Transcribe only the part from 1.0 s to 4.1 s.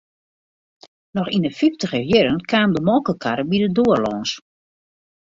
Noch yn 'e fyftiger jierren kaam de molkekarre by de doar